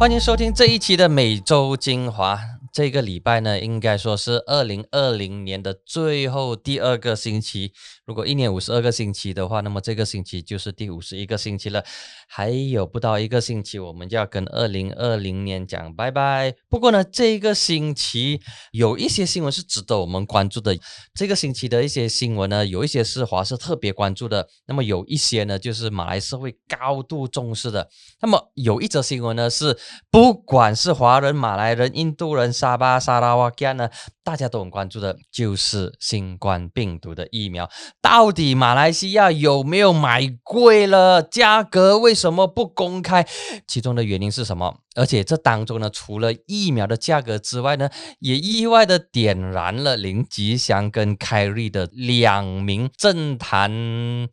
[0.00, 2.40] 欢迎收听这一期的每周精华。
[2.72, 7.72] 这个礼拜呢，应该说是二零二零年的最后第二个星期。
[8.06, 11.84] 如果一年五十二个星期的话，那么这个星期就是第五十一个星期了。
[12.28, 16.54] 还有不到一个星期，我们就要跟二零二零年讲拜拜。
[16.68, 18.40] 不过呢，这个星期
[18.70, 20.78] 有一些新闻是值得我们关注的。
[21.12, 27.88] 这个星期的一些新闻呢，有一些是华社特别关注的，那么有一些呢，就是马来社会高度重视的。
[28.20, 29.76] 那么有一则新闻呢，是
[30.08, 32.52] 不管是华人、马来人、印度人。
[32.60, 33.88] 沙巴、沙拉瓦干呢？
[34.22, 37.68] 大家都很关注的，就是新冠病毒的疫苗，
[38.02, 41.22] 到底马来西亚有没有买贵了？
[41.22, 43.26] 价格为什么不公开？
[43.66, 44.76] 其中的原因是什么？
[44.96, 53.70] 而且这当中呢，除了疫苗的价格之外呢，也意外的点燃了林吉祥跟凯瑞的两名政坛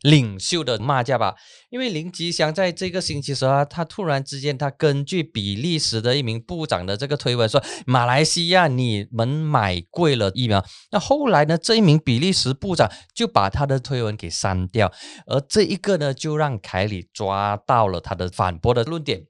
[0.02, 1.34] 领袖的骂架吧。
[1.70, 10.64] 因为林吉祥在这个星期时候，他突然之间，他根据比利时的一名部长的这个推文说，马来西亚你们买贵了疫苗。
[10.90, 14.92] 那后来呢，这一名比利时部长就把他的推文给删掉，
[15.26, 19.26] 而这一个呢，就让凯里抓到了他的反驳的论点。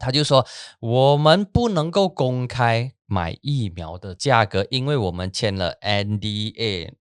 [0.00, 0.44] 他就说
[0.80, 6.94] ：“我们不能够公开买疫苗的价格，因为我们签了 NDA。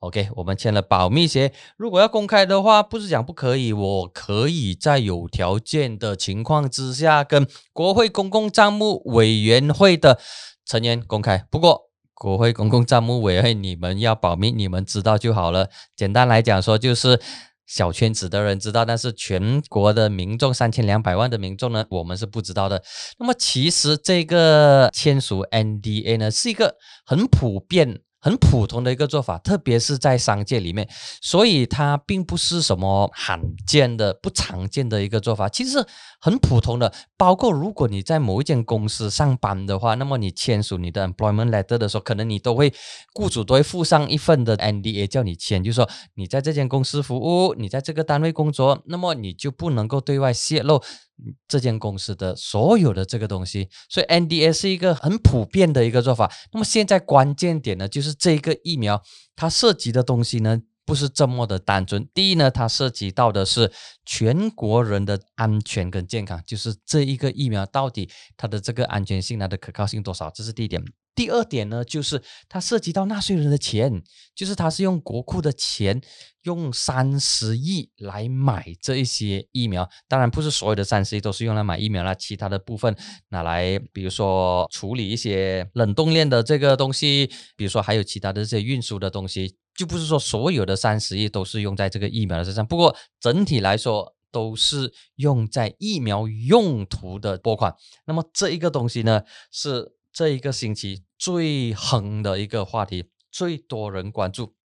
[0.00, 1.52] OK，我们签了保密协。
[1.76, 10.18] 如果要公开的话，不是讲不可以，我可以在有条件的情况之下，跟国会公共账目委员会的
[10.66, 11.44] 成员公开。
[11.50, 15.68] 不过，国会公共账目委员会你们要保密，你们知道就好了。
[15.94, 17.20] 简单来讲说，就是。”
[17.70, 22.82] 小圈子的人知道，但是全国的民众三千两百万的民众呢，我们是不知道的。
[23.16, 26.74] 那么其实这个签署 NDA 呢，是一个
[27.06, 28.00] 很普遍。
[28.20, 30.88] 很普通的一个做法，特别是在商界里面，
[31.22, 35.84] 所以它并不是什么罕见的、不常见的一个做法，其实
[36.20, 36.92] 很普通的。
[37.16, 42.72] 包括如果你在某一间公司上班的话，那么你签署你的 employment letter 的时候，可能你都会
[43.14, 50.82] 雇主都会附上一份的 NDA 叫你签，就是说你在这间公司服务，你在这个单位工作，那么你就不能够对外泄露。
[51.46, 56.32] 这间公司的所有的这个东西，所以 NDA 是一个很普遍的一个做法。
[56.50, 59.02] 那么现在关键点呢，就是这个疫苗
[59.36, 62.04] 它涉及的东西呢，不是这么的单纯。
[62.12, 63.70] 第一呢，它涉及到的是
[64.04, 70.82] 全国人的安全跟健康，就是这一个疫苗到底它的这个安全性、它的可靠性多少，这是第一点。
[71.14, 74.02] 第二点呢，就是它涉及到纳税人的钱，
[74.34, 76.00] 就是它是用国库的钱，
[76.42, 79.88] 用三十亿来买这一些疫苗。
[80.08, 82.96] 当然，不是所有的三十亿都是用来买疫苗了，其他的部分
[83.28, 92.66] 拿来，比如说处理一些冷冻链的这个东西，比如说还有其他的这些运输的东西，就不是说所有的三十亿都是用在这个疫苗的身上。
[92.66, 97.74] 不过整体来说，都是用在疫苗用途的拨款。
[98.04, 99.96] 那么这一个东西呢，是。
[100.12, 104.56] 这一个星期最横的一个话题，最多人关注，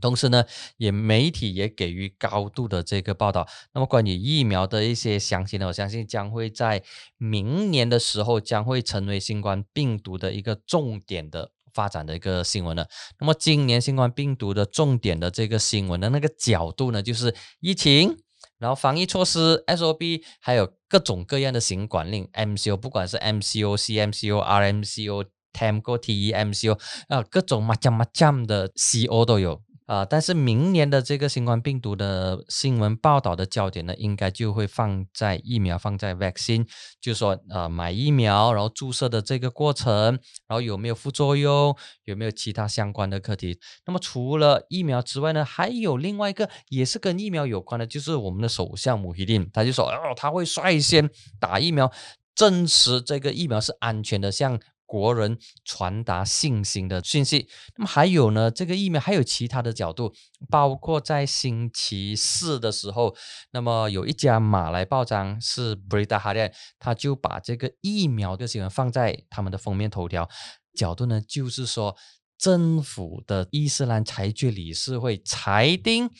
[0.00, 0.46] 同时呢，
[0.78, 3.46] 也媒体也给予高度的这个报道。
[3.74, 6.82] 那么关于疫苗的一些详情呢，我相信将会在
[7.18, 12.86] 明年的时候将会成为新冠病毒的一个重点的发展的一个新闻了。
[13.20, 18.16] 那么今年新冠病毒的重点的这个新闻的那个角度呢，就是疫情。
[18.58, 26.78] 然后防疫措施 S O B，还有各种各样的行管令 MCO，不管是 MCO、CMCO、RMCO、TMCO、TEMCO
[27.08, 29.60] 啊，各种麻将麻将的 CO 都有。
[29.92, 36.66] 啊，但是明年的这个新冠病毒的新闻报道的焦点呢，应该就会放在疫苗，放在 vaccine，
[36.98, 43.60] 就说，呃，买疫苗，然后注射的这个过程，然后有没有副作用，有没有其他相关的课题。
[43.84, 51.92] 那么除了疫苗之外呢，还有另外一个也是跟疫苗有关的，就是我们的首相穆希丁，他就说，哦，他会率先打疫苗，
[52.34, 54.58] 证实这个疫苗是安全的，像。
[54.92, 57.48] 国人传达信心的讯息。
[57.76, 58.50] 那么还有呢？
[58.50, 60.12] 这个疫苗还有其他的角度，
[60.50, 63.16] 包括在星期四的时候，
[63.52, 70.28] 那么有一家马来报章是 Brita h a r i a n 他就把这个疫苗的新闻放在他们的封面头条。
[70.74, 71.96] 角度呢，就是说
[72.36, 76.10] 政府的伊斯兰裁决理事会裁定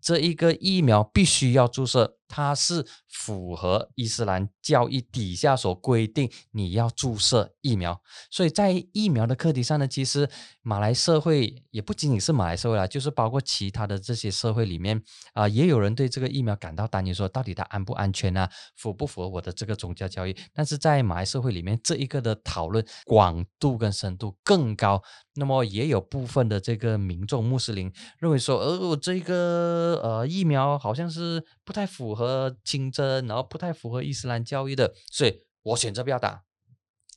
[0.00, 2.19] 这一个疫苗必须要注射。
[2.30, 8.00] 它是符合伊斯兰教义底下所规定，你要注射疫苗。
[8.30, 10.30] 所以在疫苗的课题上呢，其实
[10.62, 15.02] 马来社会也不仅仅是马来社会啦，就是包括其他的这些社会里面
[15.34, 20.36] 啊，也有人对这个疫苗感到担忧，说到底它安不安全啊，符不符合我的这个宗教教义？
[20.54, 25.02] 但是在马来社会里面，这一个的讨论广度跟深度更高。
[25.34, 32.19] 那么也有部分的这个民众穆斯林认为说，哦，这个呃疫苗好像是不太符合。
[32.20, 36.42] 和清真，然后不太符合伊斯兰教义的，所以我选择不要打。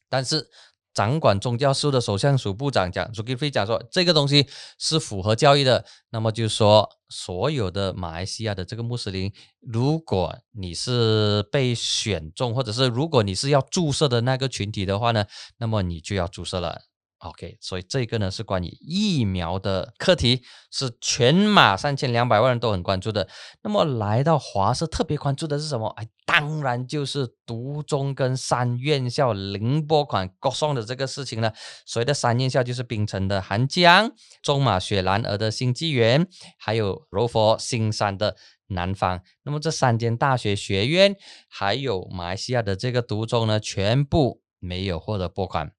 [0.10, 0.50] 但是
[0.94, 4.48] 掌管宗教事务的首相署部长讲，苏吉菲讲说这个东西
[4.78, 5.86] 是符合教义的。
[6.12, 15.26] 那么就说所有的马来西亚的这个穆斯林，如果你是被选中，或者是如果你是要注射的那个群体的话呢，
[15.58, 16.84] 那么你就要注射了。
[17.24, 23.30] OK，所以这个呢是关于疫苗的课题，是全马三千两百万人都很关注的。
[23.62, 25.88] 那么来到华社特别关注的是什么？
[25.98, 31.54] 哎，当然就是独中跟三院校零拨款各送的这个事情了。
[31.86, 34.12] 所谓的三院校就是槟城的韩江、
[34.42, 36.28] 中马雪兰莪的新纪元，
[36.58, 38.36] 还有柔佛新山的
[38.68, 39.22] 南方。
[39.44, 41.16] 那么这三间大学学院，
[41.48, 45.72] 还有马来西亚的这个独中呢，全部没有获得拨款。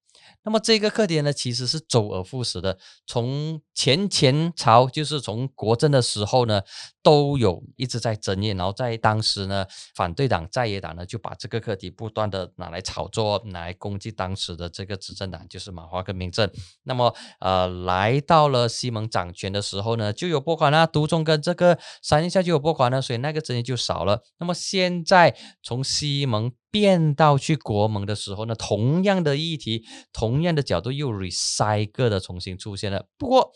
[0.45, 6.63] 那么这个课题呢，其实是周而复始的，从前前朝，就是从国政的时候呢，
[7.03, 16.49] 都有一直在争议，然后在当时呢，反对党在野党呢就把这个课题不断的拿来炒作，拿来攻击当时的这个执政党，就是马华跟民政。
[16.85, 24.23] 那么呃，来到了西蒙掌权的时候呢，就有拨款啦，独中跟这个三一下就有拨款了，所以那个争议就少了。
[24.39, 26.53] 那么现在从西蒙。
[26.75, 33.07] 变到去国盟的时候呢，同样的议题，同样的角度又 recycle 的重新出现了。
[33.17, 33.53] 不过，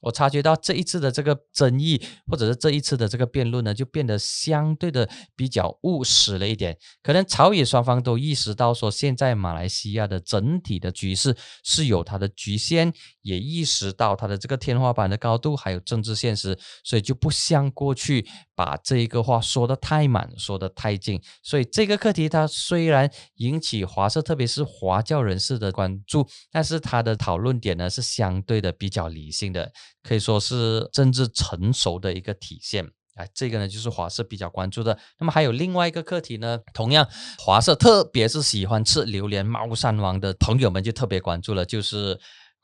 [0.00, 6.76] 我察觉到这一次的这个争议，或者是这一次的这个辩论呢，就变得相对的比较务实了一点。
[7.02, 21.20] 可能朝野双方都意识到说，现在马来西亚的整体的局势是有它的局限，也意识到它的这个天花板的高度，还有政治现实，所以就不像过去把这一个话说得太满，说得太近。
[21.42, 29.72] 所以这个课题它虽然引起华社，特别是华教人士的关注，但是它的讨论点呢是相对的比较理性的。
[30.06, 32.86] 可以说是政治成熟的一个体现，
[33.16, 34.96] 哎，这个呢就是华社比较关注的。
[35.18, 37.08] 那么还有另外一个课题呢，同样
[37.38, 42.18] 华社特别是喜欢吃榴莲猫山王的朋友们就特别关注了，就是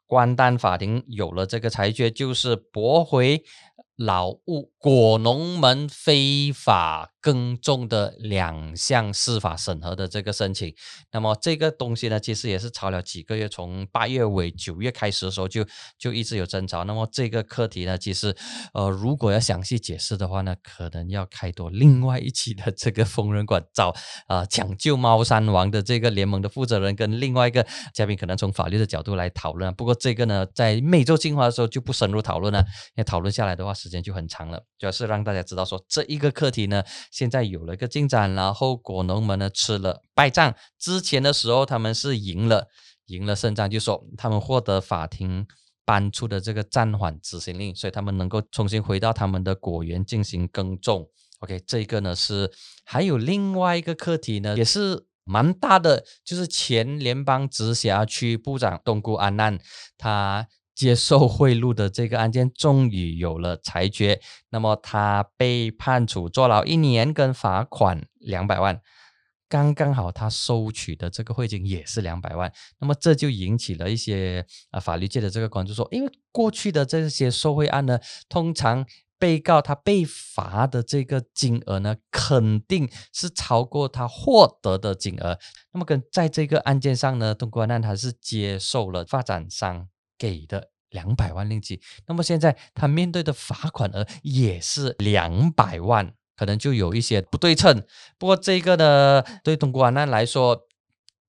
[0.07, 3.43] 关丹法庭有了这个裁决，就是驳回。
[4.05, 10.75] 老务果农们非法耕种的两项司法审核的这个申请，
[11.13, 15.65] 那么这个东西呢，其实也是吵了几个月，从八月尾九月开始的时候就
[15.97, 16.83] 就一直有争吵。
[16.83, 18.35] 那么这个课题呢，其实
[18.75, 23.95] 呃，如果要详细解释的话呢，可能要开多另外一期的这个疯人馆，找
[24.27, 27.65] 啊抢救猫山王的这个联盟的负责人跟另外一个
[27.95, 29.73] 嘉宾，可能从法律的角度来讨论。
[29.75, 33.92] 不过这个呢，在每周精华的时候就不深入讨论了，因为讨论下来的话是。
[33.93, 40.55] 时间就很长了，主要是让大家知道说这一个课题呢，现在有了一个进展，然后果农们呢吃了败仗。
[40.79, 42.69] 之前的时候他们是赢了，
[43.09, 45.47] 赢了胜仗，就说他们获得法庭
[45.85, 51.07] 颁出的这个暂缓执行令，所以他们能够重新回到他们的果园进行耕种。
[51.41, 52.51] OK，这个呢是
[52.85, 59.59] 还有另外一个课题呢，也是蛮大的，就是前联邦直辖区部长东姑安难
[59.99, 60.49] 他。
[60.75, 64.21] 接受贿赂的这个案件终于有了裁决，
[64.51, 68.81] 那么他被判处坐牢一年跟罚款两百万，
[69.49, 78.87] 刚刚好他收取的这个贿金也是两百万，那么这就引起了一些啊法律界的这个关注，说因为过去的这些受贿案呢，通常
[79.19, 85.39] 被告他被罚的这个金额呢，肯定是超过他获得的金额，
[85.73, 89.89] 那么跟在这个案件上呢，东国案他是接受了发展商。
[90.23, 97.83] 给的两百万令吉，那么现在他面对的罚款额也是两百万，可能就有一些不对称。
[98.19, 100.69] 不过这个呢，对东莞案来说，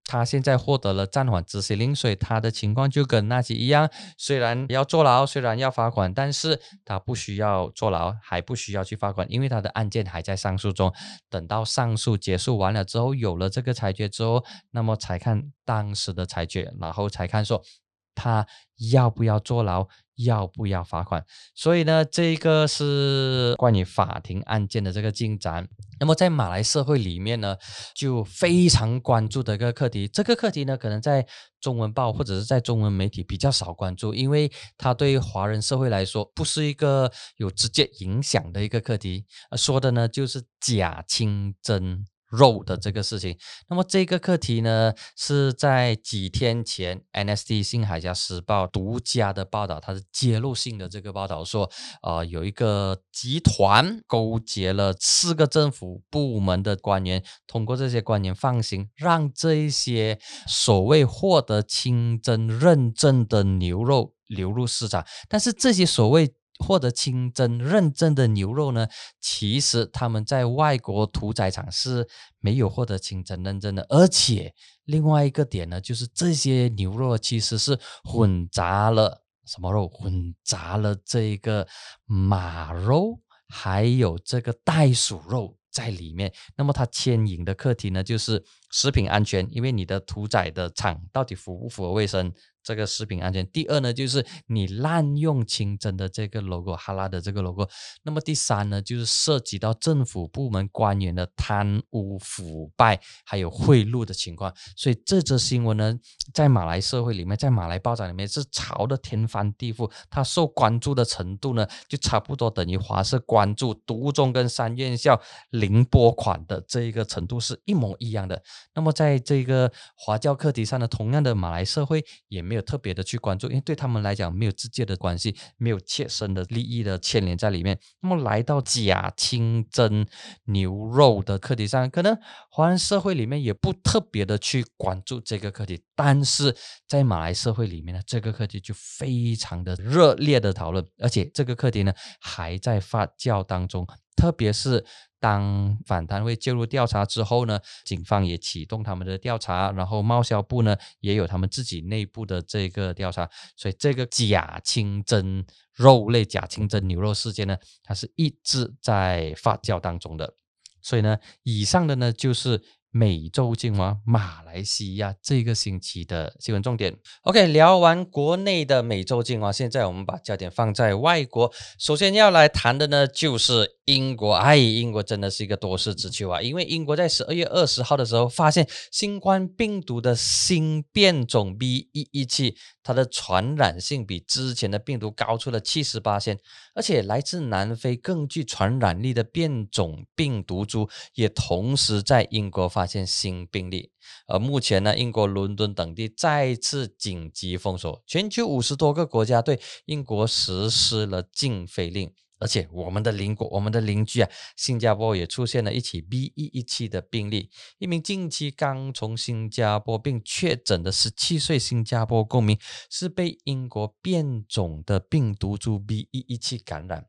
[0.05, 10.93] 他现在获得了暂缓执行令，所以他的情况就跟那些一样，虽然要坐牢，虽然要罚款，但是他不需要坐牢，还不需要去罚款，因为他的案件还在上诉中。
[11.31, 17.63] 等到上诉结束完了之后，有了这个裁决之后，那么才看当时的裁决，然后才看说。
[18.13, 18.47] 他
[18.91, 19.87] 要不要坐牢？
[20.15, 21.25] 要不要罚款？
[21.55, 25.67] 所以呢，这个是关于法庭案件的这个进展。
[25.99, 27.57] 那么在马来社会里面呢，
[27.95, 30.07] 就非常关注的一个课题。
[30.07, 31.25] 这个课题呢，可能在
[31.59, 39.25] 中文报或者是在中文媒体比较少关注，因为它对华人社会来说不是一个有直接影响的一个课题。
[39.57, 42.05] 说的呢，就是假清真。
[42.33, 43.37] 肉的这个事情，
[43.69, 51.69] 那么这个课题呢，是在几天前 NST 新海峡时报独家的报道，它是揭露性的这个报道说，
[52.01, 68.87] 呃，有一个集团勾结了四个政府部门的官员，通过这些官员放行，让这一些所谓获得清真认证的牛肉流入市场，但是这些所谓获得清真认证的牛肉呢，
[69.19, 72.07] 其实他们在外国屠宰场是
[72.39, 73.85] 没有获得清真认证的。
[73.89, 74.53] 而且
[74.85, 79.87] 另外一个点呢，就是这些牛肉其实是混杂了什么肉？
[79.89, 81.67] 混杂了这个
[82.05, 83.19] 马肉，
[83.49, 86.31] 还有这个袋鼠肉在里面。
[86.55, 88.41] 那么它牵引的课题呢，就是
[88.71, 92.31] 食品安全，因为你的屠宰的厂到底符不符合卫生？
[92.63, 97.67] 这个食品安全，第二呢，就是你滥用清真的这个 logo，哈拉的这个 logo。
[98.03, 104.53] 那么第三呢，就是涉及到政府部门官员的贪污腐败，还有贿赂的情况。
[104.77, 105.93] 所以这则新闻呢，
[106.33, 109.91] 在马来社会里面，在马来报章里面是炒的天翻地覆。
[110.09, 118.41] 它受关注的程度呢，就差不多等于华社关注独中跟三院校零拨款的这一个程度是一模一样的。
[118.73, 122.52] 那么在这个华教课题上呢，同样的马来社会也没。
[122.53, 127.79] 没有特别的去关注，因为对他们来讲没有直接的关系，没有切身的利益的牵连在里面。
[128.01, 130.05] 那么来到假清真
[130.45, 132.15] 牛肉的课题上，可能
[132.51, 136.55] 华人社会里面也不特别的去关注这个课题，但是
[136.87, 141.91] 在马来社会里面呢，这个课题就非常的热烈的讨论，而且这个课题呢
[142.21, 143.87] 还在发酵当中，
[144.23, 144.85] 特别是。
[145.19, 160.33] 当反贪会介入调查之后呢，警方也启动他们的调查，然后贸销部呢也有他们自己内部的这个调查，所以这个假清真肉类、假清真牛肉事件呢，它是一直在发酵当中的。
[160.81, 162.61] 所以呢，以上的呢就是。
[162.95, 166.95] 美洲金华马来西亚这个星期的新闻重点。
[167.23, 171.51] OK，聊完国内的美洲金华，现在我们把焦点放在外国。
[171.79, 174.33] 首先要来谈的呢，就是英国。
[174.35, 176.39] 哎，英国真的是一个多事之秋啊！
[176.39, 181.89] 因为英国在十二月二十号的时候，发现新冠病毒的新变种 B.
[181.93, 186.37] 一一七，它的传染性比之前的病毒高出了七十八线，
[186.75, 192.83] 而且来自南非更具传染力的变种病毒株，也同时在英国发。
[192.83, 193.91] 发现新病例，
[194.27, 202.11] 而目前呢，英国伦敦等地再次紧急封锁，全球五十多个国家对英国实施了禁飞令，
[202.43, 206.33] 而且我们的邻国、我们的邻居啊，新加坡也出现了一起 B.
[206.35, 212.59] 一一七的病例，一名近期刚从新加坡并确诊的十七岁新加坡公民
[212.89, 216.09] 是被英国变种的病毒株 B.
[216.11, 217.07] 一一七感染。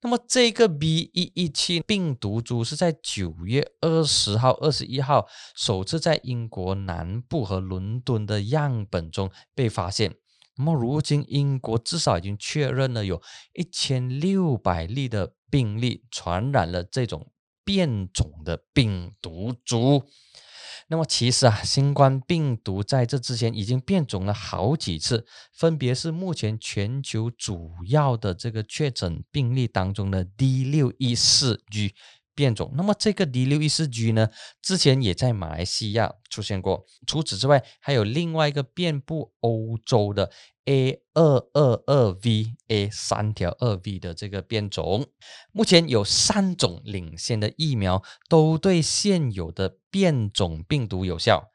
[0.00, 1.10] 那么这个 B.
[1.12, 10.16] 一一七病毒株是在九月二十号、二十一号首次在英国南部和伦敦的样本中被发现。
[10.56, 13.20] 那么如今英国至少已经确认了有
[13.54, 17.32] 一千六百例的病例传染了这种
[17.64, 20.04] 变种的病毒株。
[20.88, 31.94] 那么其实啊，新冠病毒在这之前已经变种了好几次，分别是目前全球主要的这个确诊病例当中的 D 六一四 G。
[32.34, 34.28] 变种，那么这个 D 六一四 G 呢，
[34.60, 36.86] 之前也在马来西亚出现过。
[37.06, 40.30] 除此之外，还有另外一个遍布欧洲的
[40.64, 45.06] A 二二二 V A 三条二 V 的这个变种。
[45.52, 51.50] 目前有三种领先的疫苗都对现有的变种病毒有效，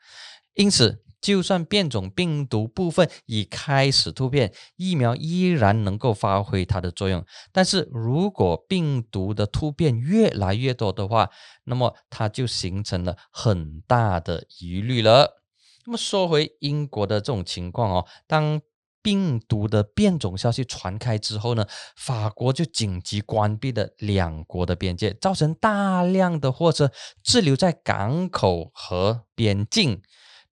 [0.53, 1.03] 因此。
[1.19, 7.25] 就算变种病毒部分已开始突变，疫苗依然能够发挥它的作用。
[7.51, 11.29] 但是如果病毒的突变越来越多的话，
[11.65, 15.41] 那么它就形成了很大的疑虑了。
[15.85, 18.61] 那么说回英国的这种情况哦，当
[19.01, 26.91] 病毒的变种消息传开之后呢，法国就紧急关闭了两国的边界，造成大量的货车
[27.23, 30.01] 滞留在港口和边境。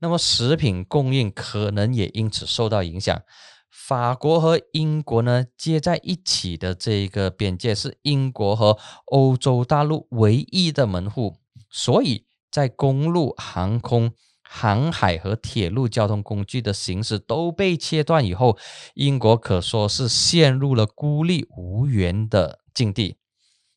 [0.05, 3.24] 那么食品供应可能也因此受到影响。
[3.71, 11.38] 法国和英国呢接在一起的这个边界是英国和欧洲大陆唯一的门户，
[11.71, 14.12] 所以在公路、航空、
[14.43, 18.59] 航海和铁路交通工具的行驶都被切断以后，
[18.93, 23.17] 英国可说是陷入了孤立无援的境地。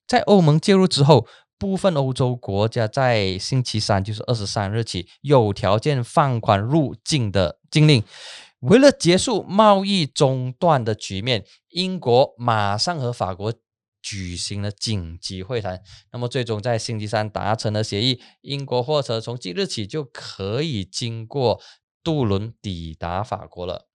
[0.07, 1.27] 在欧盟介入之后。
[1.59, 8.03] 部分欧洲国家在星期三，就是二十三日起，有条件放宽入境的禁令。
[8.61, 13.53] 为了结束贸易中断的局面，英国马上和法国
[14.03, 15.81] 举行了紧急会谈。
[16.13, 21.61] 那么，最终在星期三达成了协议，英国货车从即日起就可以经过
[22.03, 23.89] 渡轮抵达法国了。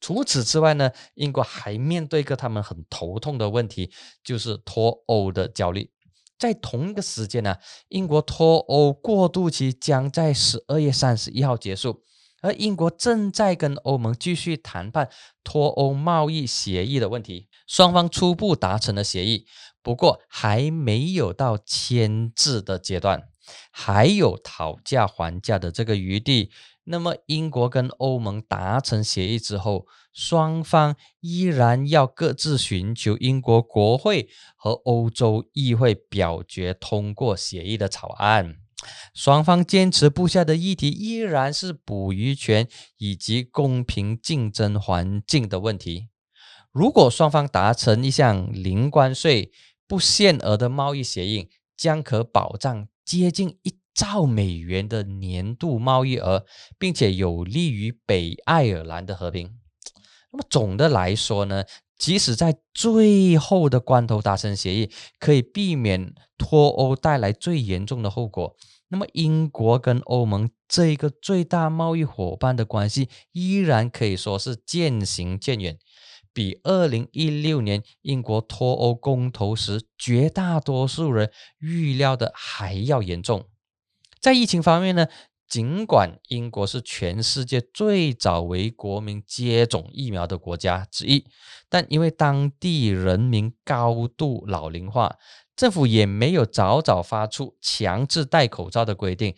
[0.00, 5.90] 除此之外呢，英国还面对一个他们很头痛的问题，就是脱欧的焦虑。
[6.38, 7.56] 在同一个时间呢，
[7.88, 12.04] 英国脱欧过渡期将在十二月三十一号结束。
[12.40, 15.10] 而英国正在跟欧盟继续谈判
[15.42, 19.44] 脱欧贸易协议的问题，双方初步达成了协议，
[19.82, 23.24] 不过还没有到签字的阶段，
[23.72, 26.52] 还有讨价还价的这个余地。
[26.90, 38.56] 那么，英国跟欧盟达成协议之后，双方依然要各自寻求英国国会和欧洲议会表决通过协议的草案。
[39.12, 42.66] 双方坚持不下的议题依然是捕鱼权
[42.96, 46.08] 以及公平竞争环境的问题。
[46.72, 49.52] 如果双方达成一项零关税、
[49.86, 53.76] 不限额的贸易协议，将可保障接近一。
[53.98, 56.46] 兆美元的年度贸易额，
[56.78, 59.50] 并且有利于北爱尔兰的和平。
[60.30, 61.64] 那么总的来说呢，
[61.96, 64.88] 即使在最后的关头达成协议，
[65.18, 68.54] 可以避免脱欧带来最严重的后果。
[68.90, 75.76] 那么英国跟欧盟这一个最大贸易伙伴的关系，依然可以说是渐行渐远，
[76.32, 83.46] 比二零一六年英国脱欧公投时绝大多数人预料的还要严重。
[84.20, 85.06] 在疫情方面呢，
[85.48, 91.24] 尽管英国是全世界最早为国民接种疫苗的国家之一，
[91.68, 95.16] 但因为当地人民高度老龄化，
[95.56, 99.34] 政府也没有早早发出强制戴口罩的规定，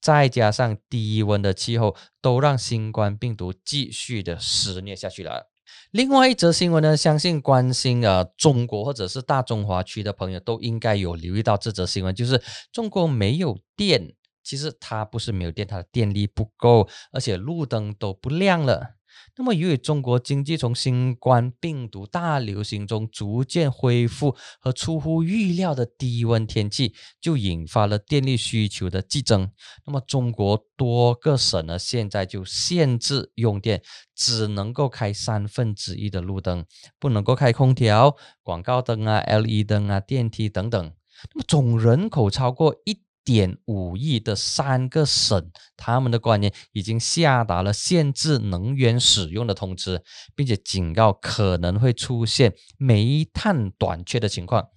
[0.00, 5.50] 再加上低温的气候，都让新冠病毒继续的肆虐下去了。
[5.90, 14.14] 另外一则新闻呢，相信关心呃中国或者是大中华区的朋友都应该有留意到这则新闻，就是中国没有电。
[14.44, 18.97] 其实它不是没有电，它的电力不够，而且路灯都不亮了。
[19.36, 29.50] 那么，由于中国经济从新冠病毒大流行中逐渐恢复和出乎预料的低温天气，就引发了电力需求的激增。
[29.86, 33.82] 那么，中国多个省呢，现在就限制用电，
[34.14, 36.64] 只能够开三分之一的路灯，
[36.98, 40.92] 不能够开空调、广告灯啊、LED 灯啊、电梯等等。
[41.34, 43.00] 那么，总人口超过一。
[43.28, 50.02] 点五亿的三个省，他们的官员已经下达了限制能源使用的通知，
[50.34, 54.68] 并且警告可能会出现煤炭短缺的情况。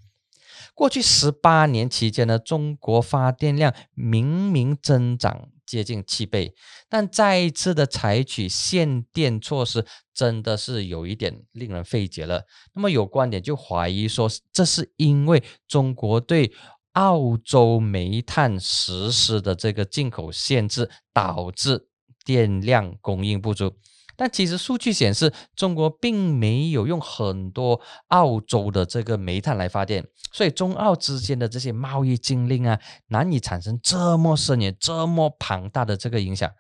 [0.73, 6.53] 过去十八年期间呢，中国发电量明明增长接近七倍，
[6.89, 12.43] 但再一次的采取限电措施，真的是有一点令人费解了。
[12.73, 16.51] 那么有观点就怀疑说，这是因为中国对
[16.93, 21.88] 澳洲煤炭实施的这个进口限制导致
[22.25, 23.73] 电量供应不足，
[24.15, 36.51] 但其实数据显示，中国并没有用很多澳洲的这个煤炭来发电，所以中澳之间的这些贸易禁令啊，难以产生这么深远、这么庞大的这个影响。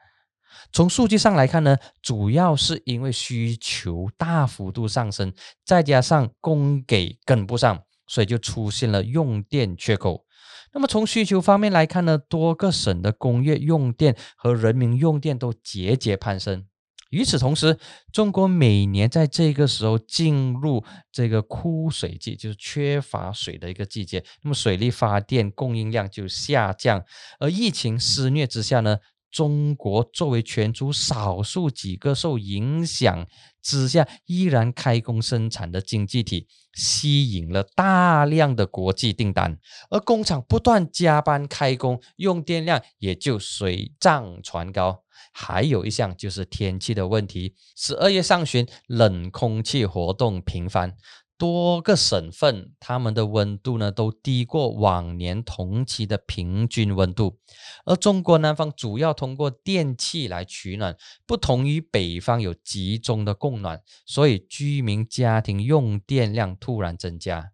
[0.73, 5.33] 从数据上来看呢，主要是因为需求大幅度上升，
[5.65, 7.83] 再加上供给跟不上。
[8.11, 10.25] 所以就出现了用电缺口。
[10.73, 16.65] 那么从需求方面来看呢，多个省的工业用电和人民用电都节节攀升。
[17.09, 17.77] 与此同时，
[18.11, 27.03] 中国每年在这个时候进入这个枯水季，就是缺乏水的一个季节，那么水力发电供应量就下降。
[27.39, 28.97] 而疫情肆虐之下呢？
[29.31, 33.25] 中国作为全球少数几个受影响
[33.61, 39.57] 之下依然开工生产的经济体，吸引了大量的国际订单，
[39.89, 45.03] 而工厂不断加班开工，用电量也就水涨船高。
[45.33, 50.95] 还有一项就是天气的问题，十二月上旬冷空气活动频繁。
[51.41, 57.39] 多个省份，他们的温度呢都低过往年同期的平均温度，
[57.83, 67.53] 而中国南方主要通过电器来取暖，不同于北方有集中的供暖，所以居民家庭用电量突然增加。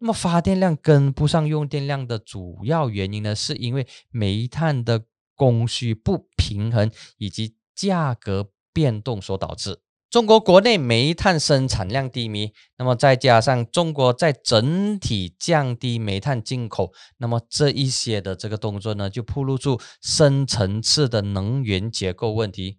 [0.00, 9.80] 那么发电量跟不上用电量的主要原因呢，是因为煤炭的供需不平衡以及价格变动所导致。
[10.10, 22.78] 中国国内煤炭生产量低迷，那么再加上中国在整体降低煤炭进口，那么这一些的这个动作呢，就暴露出深层次的能源结构问题，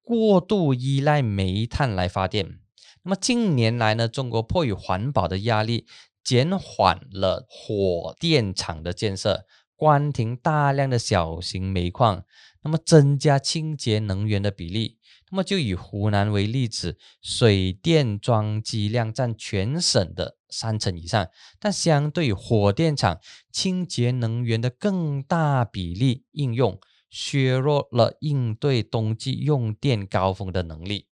[0.00, 2.58] 过度依赖煤炭来发电。
[3.02, 5.86] 那么近年来呢，中国迫于环保的压力，
[6.24, 9.44] 减缓了火电厂的建设，
[9.76, 12.24] 关停大量的小型煤矿，
[12.62, 14.96] 那么增加清洁能源的比例。
[15.32, 21.26] 那么就以湖南为例子，水电装机量占全省的三成以上，
[21.58, 23.18] 但相对火电厂
[23.50, 31.06] 清洁能源的更大比例应用，削弱了应对冬季用电高峰的能力。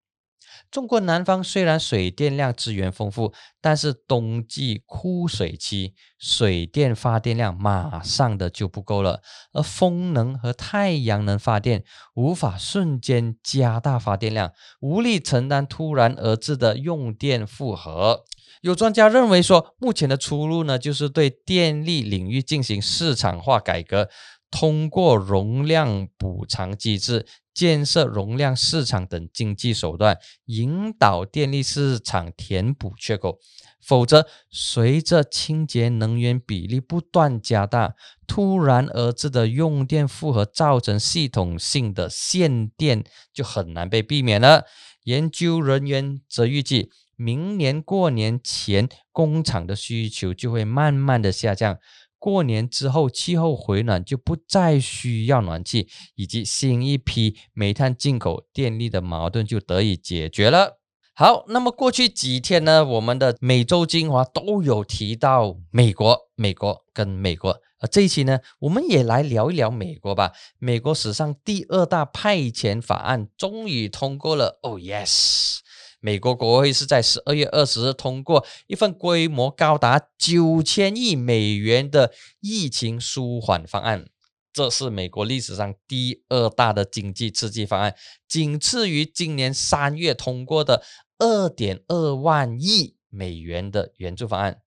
[0.70, 9.20] 中国南方虽然水电量资源丰富，但是冬季枯水期，水电发电量马上的就不够了，
[9.52, 11.82] 而风能和太阳能发电
[12.14, 18.22] 无法瞬间加大发电量，无力承担突然而至的用电负荷。
[18.62, 24.08] 有专家认为说，目前的出路呢，就是对电力领域进行市场化改革，
[24.50, 27.26] 通过容量补偿机制。
[27.52, 33.38] 建设容量市场等经济手段，引导电力市场填补缺口。
[33.82, 44.64] 否则，随着清洁能源比例不断加大，突然而至的用电负荷造成系统性的限电，就很难被避免了。
[45.04, 51.76] 研究人员则预计，明年过年前工厂的需求就会慢慢的下降。
[52.20, 60.78] 过年之后，气候回暖就不再需要暖气，以及新一批煤炭进口电力的矛盾就得以解决了。
[61.14, 67.58] 好，那么过去几天呢，我们的美洲精华都有提到美国，美国跟美国。
[67.80, 70.32] 而这一期呢，我们也来聊一聊美国吧。
[70.58, 74.58] 美国史上第二大派遣法案终于通过了。
[74.62, 75.60] Oh yes！
[76.00, 84.06] 美国国会是在十二月二十日通过一份规模高达九千亿美元的疫情舒缓方案，
[84.52, 87.94] 这是美国历史上第二大的经济刺激方案，
[88.26, 90.82] 仅次于今年三月通过的
[91.18, 94.60] 二点二万亿美元的援助方案。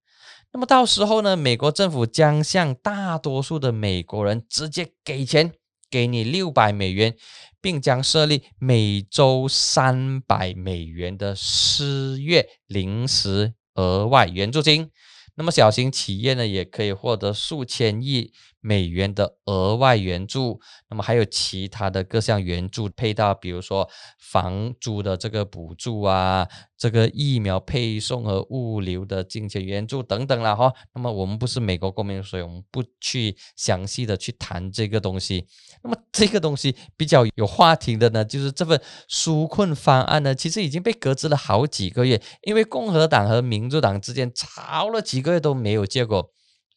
[0.52, 5.54] 那么到时候呢，美国政府将向大多数的美国人直接给钱。
[5.89, 7.15] 给你六百美元，
[7.63, 14.91] 并将设立每周三百美元的失业临时额外援助金。
[15.36, 18.34] 那么小型企业呢，也可以获得数千亿。
[18.65, 26.47] 美元的额外援助，那么还有其他的各项援助配套，比如说房租的这个补助啊，
[26.78, 30.71] 这个疫苗配送和物流的金钱援助等等了哈。
[30.93, 35.45] 那么我们不是美国公民，所以我们不去详细的去谈这个东西。
[35.84, 46.30] 那么这个东西比较有话题的呢，就是这份纾困方案呢，其实已经被搁置了好几个月，因为共和党和民主党之间吵了几个月都没有结果。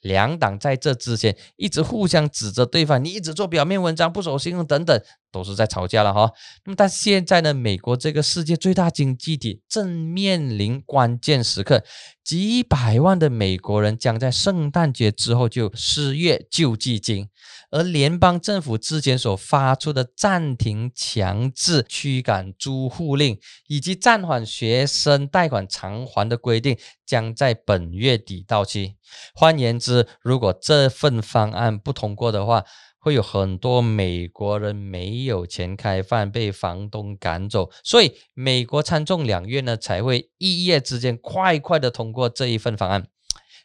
[0.03, 6.31] 两党在这之前一直互相指责对方，你一直做表面文章，不守信用等等，都是在吵架了哈。
[6.65, 11.85] 那么，但现在呢，美国这个世界最大经济体正面临关键时刻，
[12.25, 17.29] 几百万的美国人将在圣诞节之后就失业救济金。
[17.71, 28.95] 而联邦政府之前所发出的暂停强制驱赶租户令，以及暂缓学生贷款偿还的规定，将在本月底到期。
[29.35, 32.65] 换言之，如果这份方案不通过的话，
[33.07, 37.71] 会有很多美国人没有钱开饭，被房东赶走。
[37.85, 43.07] 所以，美国参众两院呢才会一夜之间快快的通过这一份方案。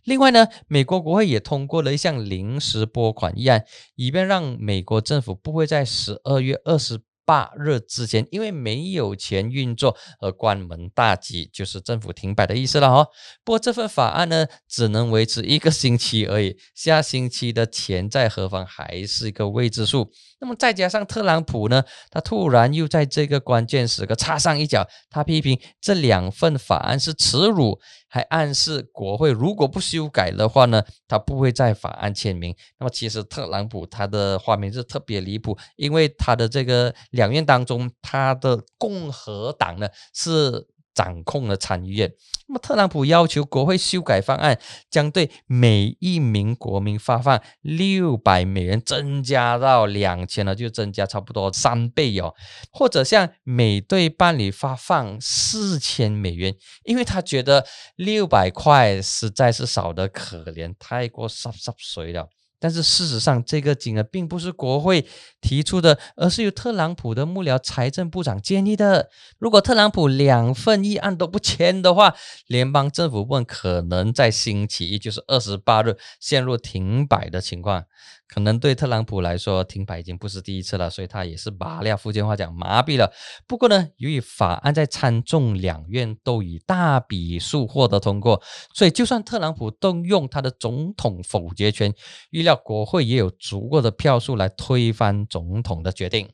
[0.04, 13.08] 另外呢，美国国会也通过了一项临时拨款议案，以便让美国政府不会在十二月二十八日之前，因为没有钱运作而关门大吉，就是政府停摆的意思了哈。
[13.44, 20.12] 不过这份法案呢，只能维持一个星期而已，下星期的钱在何方还是一个未知数。
[20.42, 32.56] 那么再加上特朗普呢，他突然又在这个关键时刻插上一脚，他批评这两份法案是耻辱，还暗示国会如果不修改的话呢，他不会在法案签名。
[32.80, 40.68] 那么其实特朗普他的画面是特别离谱，因为他的这个两院当中，他的共和党呢是。
[40.94, 42.12] 掌控了参议院。
[42.48, 52.34] 那么，特朗普要求国会修改方案，将对每一名国民发放六百美元，增加到两千了，就增加差不多三倍哦。
[52.72, 62.28] 或者向每对伴侣发放四千美元，因为他觉得六百块实在是少得可怜，太过洒洒水了。
[62.62, 65.08] 但是事实上，这个金额并不是国会
[65.42, 69.10] 提出的，而是由特朗普的幕僚财政部长建议的。
[69.40, 72.14] 如果特朗普两份议案都不签的话，
[72.46, 77.84] 联邦政府部门可能在星期一，就是二十八日，陷入停摆的情况。
[78.34, 83.12] 可能对特朗普来说，停摆已经不是第一次了，所以他也是麻了，福建话讲麻痹了。
[83.46, 88.42] 不过呢，由于法案在参众两院都以大比数获得通过，
[88.74, 91.94] 所以就算特朗普动用他的总统否决权，
[92.30, 96.30] 预料国会也有足够的票数来推翻总统的决定。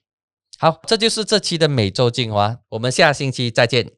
[0.60, 3.94] 好，这就是这期的每周精华，我们下星期再见。